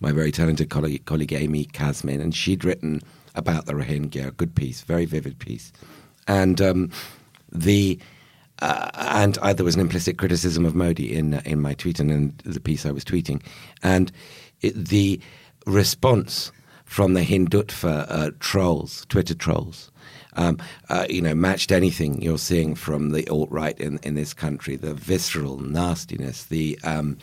[0.00, 3.02] my very talented colleague, colleague Amy Kazmin, and she'd written
[3.40, 5.72] about the Rohingya, a good piece, very vivid piece,
[6.28, 6.90] and um,
[7.50, 7.98] the.
[8.62, 11.98] Uh, and uh, there was an implicit criticism of Modi in uh, in my tweet
[11.98, 13.42] and in the piece I was tweeting,
[13.82, 14.12] and
[14.60, 15.18] it, the
[15.66, 16.52] response
[16.84, 19.90] from the Hindutva uh, trolls, Twitter trolls.
[20.36, 24.32] Um, uh, you know, matched anything you're seeing from the alt right in, in this
[24.32, 27.18] country, the visceral nastiness, the um,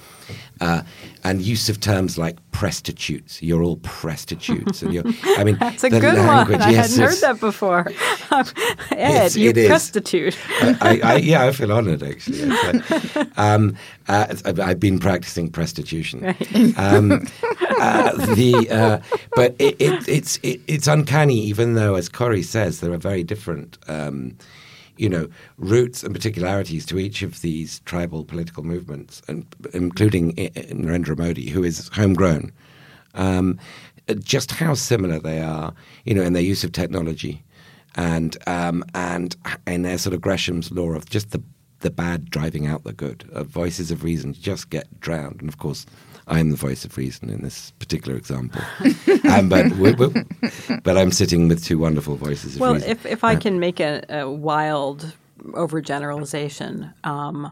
[0.60, 0.82] uh,
[1.24, 3.42] and use of terms like prostitutes.
[3.42, 5.04] You're all prostitutes, and you're.
[5.38, 6.68] I mean, That's a good language, one.
[6.68, 7.88] I yes, hadn't heard that before.
[8.92, 10.38] Ed, It's- you prostitute.
[10.62, 12.46] I, I, yeah, I feel honoured actually.
[12.46, 13.76] Like, um,
[14.08, 16.26] uh, I've, I've been practicing prostitution.
[16.78, 17.26] Um,
[17.80, 19.00] uh, the uh,
[19.36, 23.24] but it, it, it's it, it's uncanny, even though, as Corey says, there are very
[23.24, 23.78] different.
[23.88, 24.36] Um,
[24.98, 31.16] you know, roots and particularities to each of these tribal political movements, and including Narendra
[31.16, 32.52] Modi, who is homegrown.
[33.14, 33.60] Um,
[34.20, 35.74] just how similar they are,
[36.06, 37.44] you know, in their use of technology,
[37.96, 39.36] and um, and
[39.68, 41.44] in their sort of Gresham's law of just the
[41.80, 43.30] the bad driving out the good.
[43.34, 45.86] Uh, voices of reason just get drowned, and of course,
[46.28, 48.62] I am the voice of reason in this particular example.
[49.30, 50.08] um, but we, we,
[50.84, 52.90] but I'm sitting with two wonderful voices of Well, reason.
[52.90, 57.52] if, if I can make a, a wild overgeneralization, um,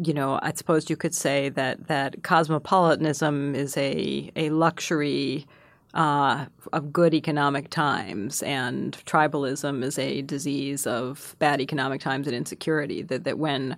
[0.00, 5.46] you know, I suppose you could say that, that cosmopolitanism is a, a luxury
[5.94, 12.36] uh, of good economic times, and tribalism is a disease of bad economic times and
[12.36, 13.02] insecurity.
[13.02, 13.76] That, that when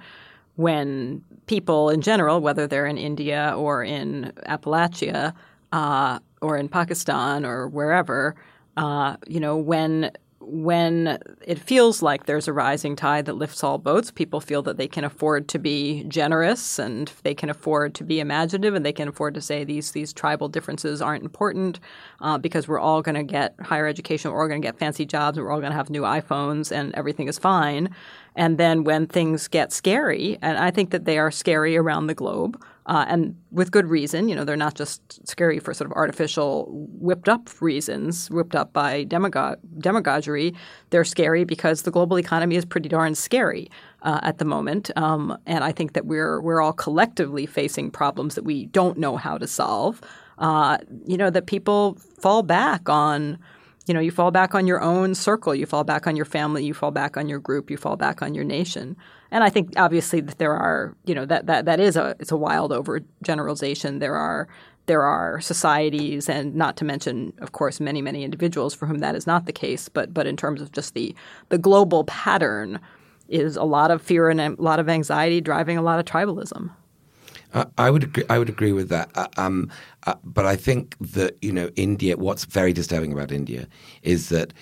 [0.56, 5.34] when people in general, whether they're in India or in Appalachia
[5.72, 8.34] uh, or in Pakistan or wherever,
[8.78, 10.10] uh, you know, when
[10.48, 14.76] when it feels like there's a rising tide that lifts all boats, people feel that
[14.76, 18.92] they can afford to be generous and they can afford to be imaginative and they
[18.92, 21.80] can afford to say these these tribal differences aren't important
[22.20, 25.04] uh, because we're all going to get higher education, we're all going to get fancy
[25.04, 27.90] jobs, we're all going to have new iPhones, and everything is fine.
[28.36, 32.14] And then when things get scary, and I think that they are scary around the
[32.14, 34.28] globe, uh, and with good reason.
[34.28, 38.72] You know, they're not just scary for sort of artificial, whipped up reasons, whipped up
[38.72, 40.54] by demago- demagoguery.
[40.90, 43.70] They're scary because the global economy is pretty darn scary
[44.02, 48.36] uh, at the moment, um, and I think that we're we're all collectively facing problems
[48.36, 50.00] that we don't know how to solve.
[50.38, 53.38] Uh, you know, that people fall back on
[53.86, 56.64] you know, you fall back on your own circle, you fall back on your family,
[56.64, 58.96] you fall back on your group, you fall back on your nation.
[59.30, 62.32] And I think obviously that there are, you know, that that that is a it's
[62.32, 64.00] a wild overgeneralization.
[64.00, 64.48] There are
[64.86, 69.14] there are societies and not to mention of course many many individuals for whom that
[69.14, 71.14] is not the case, but but in terms of just the
[71.48, 72.80] the global pattern
[73.28, 76.70] is a lot of fear and a lot of anxiety driving a lot of tribalism.
[77.56, 79.10] I, I would agree, I would agree with that.
[79.14, 79.70] Uh, um,
[80.06, 82.16] uh, but I think that you know India.
[82.16, 83.66] What's very disturbing about India
[84.02, 84.52] is that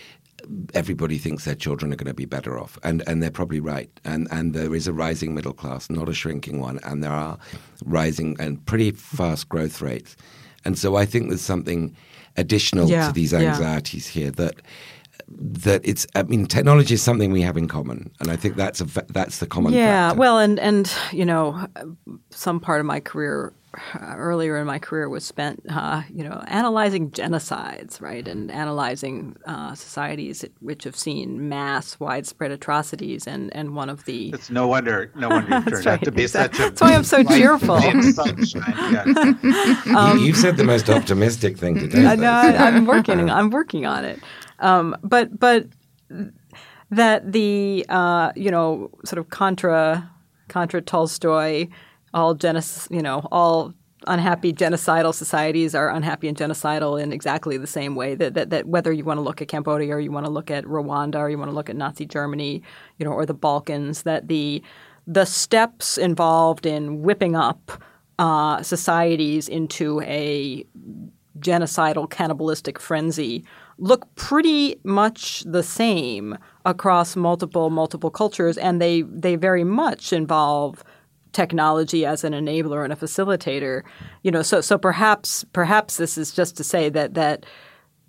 [0.75, 3.91] everybody thinks their children are going to be better off, and and they're probably right.
[4.05, 7.39] And and there is a rising middle class, not a shrinking one, and there are
[7.85, 10.17] rising and pretty fast growth rates.
[10.65, 11.95] And so I think there's something
[12.37, 13.41] additional Yeah, to these yeah.
[13.41, 14.63] anxieties here that
[15.29, 18.81] that it's i mean technology is something we have in common and i think that's
[18.81, 20.21] a fa- that's the common Yeah, factor.
[20.21, 21.67] well, and and you know,
[22.31, 23.53] some part of my career
[23.95, 29.35] uh, earlier in my career was spent, uh, you know, analyzing genocides, right, and analyzing
[29.47, 34.69] uh, societies which have seen mass, widespread atrocities, and and one of the It's no
[34.69, 36.59] wonder, no wonder you turned out to be exactly.
[36.59, 36.71] such a.
[36.71, 37.77] That's why I'm so cheerful.
[37.77, 38.75] in sunshine.
[38.93, 39.07] Yes.
[40.19, 43.29] you, you've said the most optimistic thing today I though, know I, I'm working.
[43.31, 44.21] I'm working on it.
[44.61, 45.67] Um, but but
[46.91, 50.11] that the uh, you know sort of contra
[50.49, 51.69] contra Tolstoy,
[52.13, 53.75] all genos, you know all
[54.07, 58.67] unhappy genocidal societies are unhappy and genocidal in exactly the same way that, that, that
[58.67, 61.31] whether you want to look at Cambodia or you want to look at Rwanda or
[61.31, 62.63] you want to look at Nazi Germany,
[62.99, 64.63] you know, or the Balkans, that the
[65.07, 67.83] the steps involved in whipping up
[68.19, 70.65] uh, societies into a
[71.39, 73.45] genocidal cannibalistic frenzy
[73.79, 80.85] look pretty much the same across multiple multiple cultures and they they very much involve
[81.33, 83.83] technology as an enabler and a facilitator.
[84.23, 87.47] You know so so perhaps perhaps this is just to say that that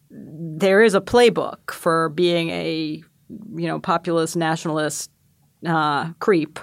[0.10, 3.04] there is a playbook for being a
[3.56, 5.10] you know populist nationalist
[5.65, 6.60] uh, creep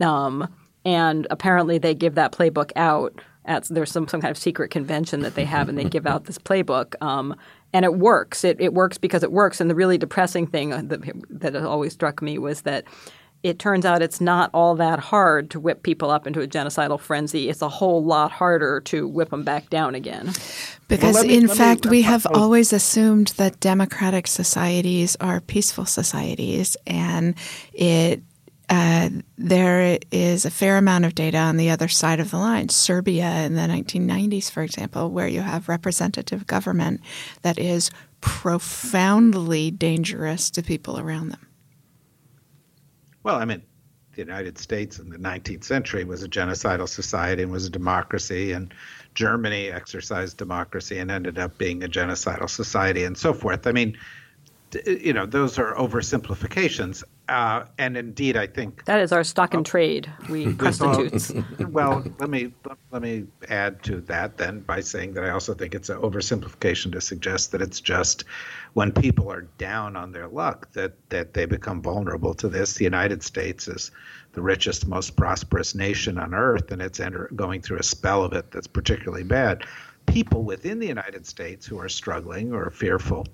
[0.00, 0.48] um,
[0.84, 5.20] and apparently they give that playbook out at there's some, some kind of secret convention
[5.20, 7.34] that they have and they give out this playbook um,
[7.72, 11.02] and it works it, it works because it works and the really depressing thing that,
[11.30, 12.84] that always struck me was that
[13.42, 16.98] it turns out it's not all that hard to whip people up into a genocidal
[16.98, 17.50] frenzy.
[17.50, 20.32] It's a whole lot harder to whip them back down again.
[20.88, 25.14] Because let me- in let me- fact, we have propose- always assumed that democratic societies
[25.20, 27.34] are peaceful societies, and
[27.74, 28.22] it
[28.68, 32.68] uh, there is a fair amount of data on the other side of the line.
[32.68, 37.00] Serbia in the 1990s, for example, where you have representative government
[37.42, 37.90] that is
[38.20, 41.46] profoundly dangerous to people around them.
[43.22, 43.62] Well, I mean,
[44.14, 48.52] the United States in the 19th century was a genocidal society and was a democracy,
[48.52, 48.72] and
[49.14, 53.66] Germany exercised democracy and ended up being a genocidal society, and so forth.
[53.66, 53.96] I mean,
[54.86, 57.04] you know, those are oversimplifications.
[57.26, 60.12] Uh, and indeed, I think that is our stock and trade.
[60.28, 61.32] We prostitutes.
[61.70, 62.52] well, let me
[62.90, 66.92] let me add to that then by saying that I also think it's an oversimplification
[66.92, 68.24] to suggest that it's just
[68.74, 72.74] when people are down on their luck that that they become vulnerable to this.
[72.74, 73.90] The United States is
[74.32, 78.34] the richest, most prosperous nation on earth, and it's enter, going through a spell of
[78.34, 79.64] it that's particularly bad.
[80.06, 83.26] People within the United States who are struggling or fearful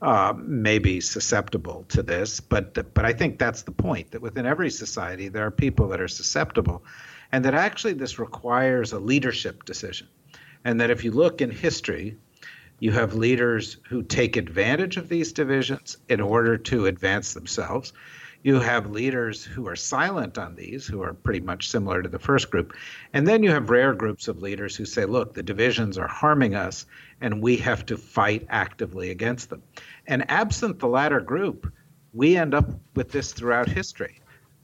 [0.00, 4.46] uh, may be susceptible to this, but but I think that's the point that within
[4.46, 6.84] every society there are people that are susceptible,
[7.32, 10.08] and that actually this requires a leadership decision,
[10.64, 12.16] and that if you look in history,
[12.80, 17.92] you have leaders who take advantage of these divisions in order to advance themselves.
[18.44, 22.20] You have leaders who are silent on these, who are pretty much similar to the
[22.20, 22.72] first group.
[23.12, 26.54] And then you have rare groups of leaders who say, look, the divisions are harming
[26.54, 26.86] us,
[27.20, 29.64] and we have to fight actively against them.
[30.08, 31.70] And absent the latter group,
[32.14, 34.20] we end up with this throughout history.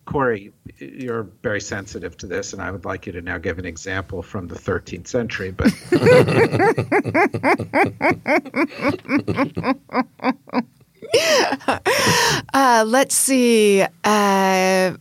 [0.06, 3.64] Kori, you're very sensitive to this, and I would like you to now give an
[3.64, 5.50] example from the 13th century.
[5.50, 5.72] But
[12.54, 13.82] uh, let's see.
[14.02, 14.94] Uh,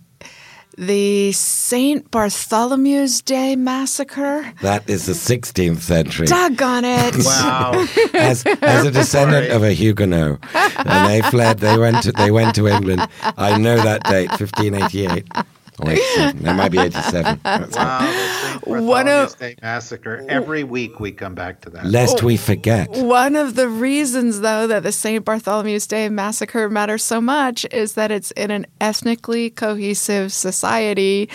[0.77, 2.09] the St.
[2.11, 4.51] Bartholomew's Day massacre.
[4.61, 6.27] That is the 16th century.
[6.27, 7.15] Doggone it!
[7.25, 7.85] Wow.
[8.13, 11.59] as, as a descendant of a Huguenot, and they fled.
[11.59, 12.03] They went.
[12.03, 13.07] To, they went to England.
[13.37, 15.27] I know that date, 1588.
[15.81, 15.99] Oh, wait,
[16.35, 17.39] that might be 87.
[17.43, 20.23] wow, One of Day massacre.
[20.29, 21.85] Every week we come back to that.
[21.85, 22.89] Lest oh, we forget.
[22.89, 25.25] One of the reasons, though, that the St.
[25.25, 31.29] Bartholomew's Day massacre matters so much is that it's in an ethnically cohesive society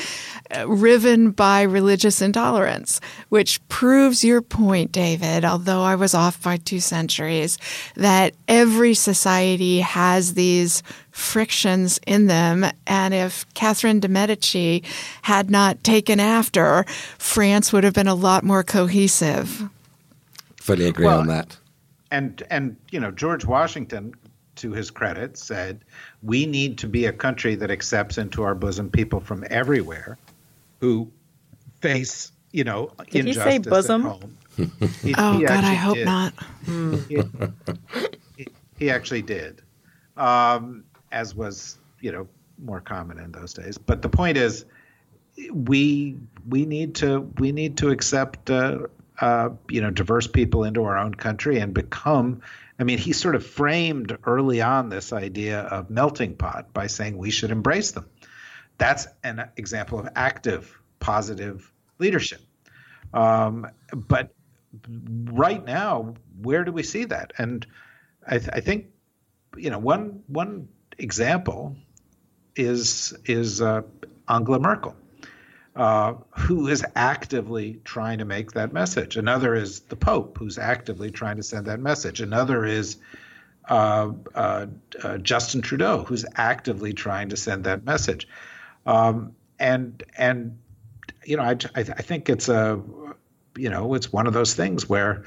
[0.66, 6.80] riven by religious intolerance, which proves your point, David, although I was off by two
[6.80, 7.58] centuries,
[7.94, 12.64] that every society has these frictions in them.
[12.86, 14.82] And if Catherine de' Medici
[15.22, 16.84] had not taken after,
[17.18, 19.68] France would have been a lot more cohesive.
[20.56, 21.56] Fully agree well, on that.
[22.10, 24.14] And and you know George Washington,
[24.56, 25.84] to his credit, said
[26.22, 30.18] we need to be a country that accepts into our bosom people from everywhere,
[30.80, 31.10] who
[31.80, 34.06] face you know Did injustice he say bosom?
[34.06, 34.38] at home.
[35.02, 36.04] He, oh he God, I hope did.
[36.04, 36.34] not.
[36.66, 37.22] He,
[38.36, 39.62] he, he, actually did.
[40.16, 42.26] Um, as was you know
[42.58, 43.78] more common in those days.
[43.78, 44.64] But the point is,
[45.52, 46.16] we
[46.48, 48.78] we need to we need to accept uh,
[49.20, 52.42] uh, you know diverse people into our own country and become.
[52.80, 57.18] I mean, he sort of framed early on this idea of melting pot by saying
[57.18, 58.06] we should embrace them.
[58.78, 62.40] That's an example of active, positive leadership.
[63.12, 64.32] Um, but
[64.88, 67.32] right now, where do we see that?
[67.38, 67.66] And
[68.26, 68.86] I, th- I think,
[69.56, 70.68] you know, one one
[70.98, 71.76] example
[72.54, 73.82] is is uh,
[74.28, 74.94] Angela Merkel,
[75.74, 79.16] uh, who is actively trying to make that message.
[79.16, 82.20] Another is the Pope, who's actively trying to send that message.
[82.20, 82.98] Another is
[83.68, 84.66] uh, uh,
[85.02, 88.28] uh Justin Trudeau, who's actively trying to send that message.
[88.88, 90.58] Um, and and
[91.24, 92.80] you know, I, I think it's a
[93.56, 95.24] you know it's one of those things where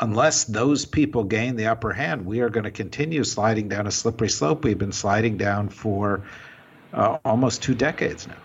[0.00, 3.90] unless those people gain the upper hand, we are going to continue sliding down a
[3.90, 6.22] slippery slope we've been sliding down for
[6.92, 8.36] uh, almost two decades now.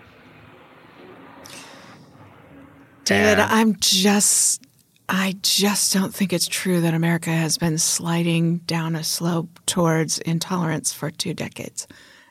[3.04, 4.66] David, and, I'm just,
[5.10, 10.20] I just don't think it's true that America has been sliding down a slope towards
[10.20, 11.86] intolerance for two decades.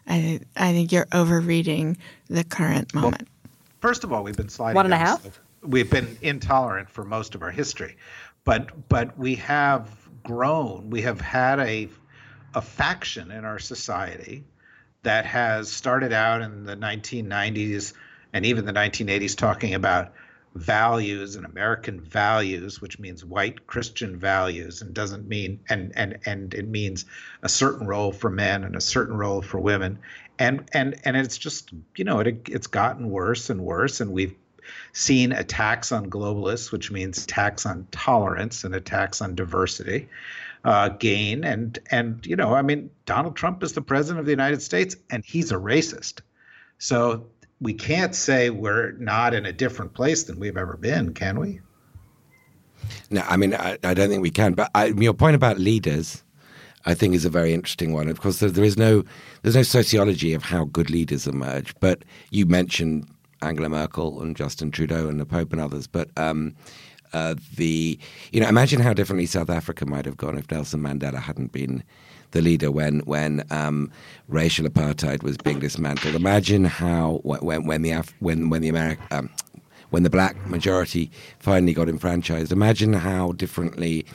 [0.07, 1.97] I, I think you're overreading
[2.29, 3.29] the current moment.
[3.29, 5.41] Well, first of all, we've been sliding one and a half.
[5.63, 7.97] We've been intolerant for most of our history
[8.45, 9.89] but but we have
[10.23, 10.91] grown.
[10.91, 11.89] We have had a
[12.55, 14.45] a faction in our society
[15.03, 17.95] that has started out in the 1990s
[18.33, 20.13] and even the 1980s talking about
[20.55, 26.55] values and American values, which means white Christian values, and doesn't mean and and and
[26.55, 27.05] it means
[27.43, 29.99] a certain role for men and a certain role for women,
[30.39, 34.35] and and and it's just you know it it's gotten worse and worse, and we've
[34.93, 40.09] seen attacks on globalists, which means attacks on tolerance and attacks on diversity,
[40.65, 41.45] uh, gain.
[41.45, 44.97] And and you know, I mean, Donald Trump is the president of the United States,
[45.11, 46.21] and he's a racist.
[46.79, 47.27] So
[47.63, 51.61] we can't say we're not in a different place than we've ever been, can we?
[53.11, 54.55] No, I mean, I, I don't think we can.
[54.55, 56.25] But I, your point about leaders,
[56.85, 58.09] I think, is a very interesting one.
[58.09, 59.05] Of course, there, there is no
[59.43, 61.75] there's no sociology of how good leaders emerge.
[61.79, 63.09] But you mentioned
[63.41, 65.87] Angela Merkel and Justin Trudeau and the Pope and others.
[65.87, 66.57] But um,
[67.13, 67.99] uh, the
[68.33, 71.83] you know, imagine how differently South Africa might have gone if Nelson Mandela hadn't been
[72.33, 73.91] the leader when when um,
[74.29, 76.15] racial apartheid was being dismantled.
[76.15, 79.31] Imagine how when when the Af- when when the America um,
[79.91, 82.51] when the black majority finally got enfranchised.
[82.51, 84.07] Imagine how differently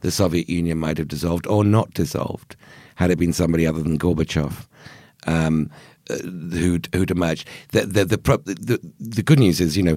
[0.00, 2.56] the Soviet Union might have dissolved or not dissolved
[2.96, 4.66] had it been somebody other than Gorbachev.
[5.26, 5.70] Um,
[6.10, 7.48] uh, who'd, who'd emerged.
[7.72, 9.96] The, the, the, the, the good news is, you know,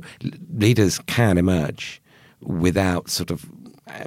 [0.53, 2.01] leaders can emerge
[2.41, 3.45] without sort of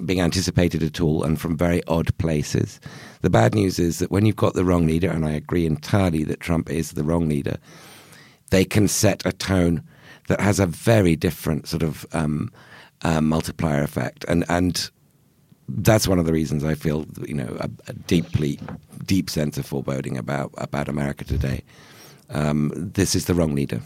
[0.05, 2.81] being anticipated at all and from very odd places.
[3.23, 6.25] The bad news is that when you've got the wrong leader, and I agree entirely
[6.25, 7.57] that Trump is the wrong leader,
[8.51, 9.83] they can set a tone
[10.29, 12.53] that has a very different sort of um,
[13.03, 14.25] uh, multiplier effect.
[14.29, 14.91] And, and
[15.69, 18.61] that's one of the reasons I feel, you know, a, a deeply,
[19.07, 21.63] deep sense of foreboding about, about America today.
[22.29, 23.81] Um, this is the wrong leader.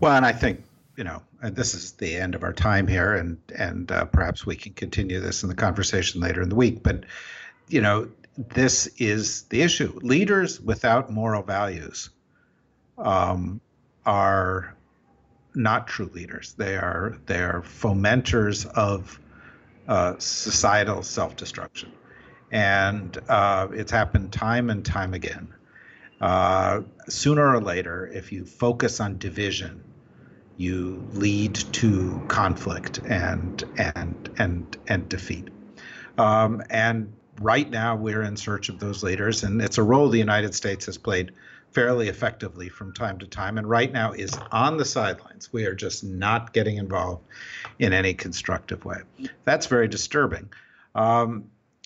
[0.00, 0.64] Well, and I think
[0.96, 4.56] you know this is the end of our time here, and and uh, perhaps we
[4.56, 6.82] can continue this in the conversation later in the week.
[6.82, 7.04] But
[7.68, 9.98] you know, this is the issue.
[10.02, 12.10] Leaders without moral values
[12.98, 13.60] um,
[14.04, 14.76] are
[15.54, 16.54] not true leaders.
[16.58, 19.18] They are they are fomenters of
[19.88, 21.92] uh, societal self-destruction,
[22.52, 25.54] and uh, it's happened time and time again.
[26.20, 29.82] Uh, sooner or later, if you focus on division,
[30.60, 35.48] you lead to conflict and and and and defeat.
[36.18, 40.18] Um, and right now, we're in search of those leaders, and it's a role the
[40.18, 41.32] United States has played
[41.72, 45.50] fairly effectively from time to time, and right now is on the sidelines.
[45.50, 47.24] We are just not getting involved
[47.78, 48.98] in any constructive way.
[49.44, 50.50] That's very disturbing.
[50.94, 51.44] Um,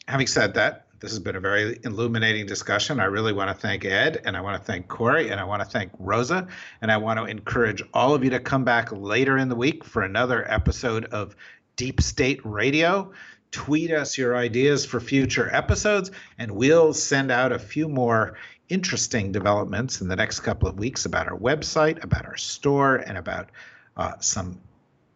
[0.09, 2.99] having said that, this has been a very illuminating discussion.
[2.99, 5.63] I really want to thank Ed, and I want to thank Kori, and I want
[5.63, 6.49] to thank Rosa,
[6.81, 9.85] and I want to encourage all of you to come back later in the week
[9.85, 11.37] for another episode of
[11.77, 13.13] Deep State Radio.
[13.51, 18.39] Tweet us your ideas for future episodes, and we'll send out a few more
[18.71, 23.19] interesting developments in the next couple of weeks about our website, about our store, and
[23.19, 23.51] about
[23.99, 24.59] uh, some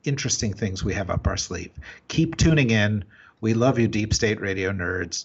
[0.04, 1.72] interesting things we have up our sleeve.
[2.08, 3.06] Keep tuning in.
[3.40, 5.24] We love you, Deep State Radio nerds.